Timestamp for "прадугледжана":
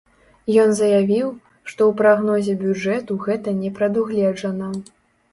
3.77-4.71